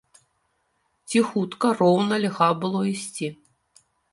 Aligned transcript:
Ціхутка, 1.11 1.67
роўна 1.83 2.15
льга 2.25 2.49
было 2.65 2.81
ісці. 2.97 3.27